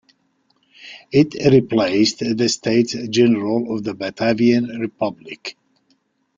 It 1.11 1.35
replaced 1.53 2.21
the 2.35 2.49
States-General 2.49 3.71
of 3.75 3.83
the 3.83 3.93
Batavian 3.93 4.79
Republic. 4.79 5.55